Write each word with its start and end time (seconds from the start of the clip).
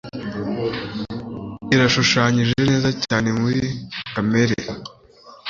Irashushanyije 1.73 2.59
neza 2.69 2.89
cyane 3.03 3.29
muri 3.39 3.61
kamere 4.13 4.55